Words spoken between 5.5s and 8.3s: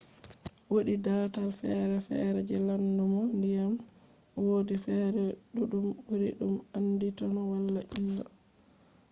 duddum buri dum anditino wada illa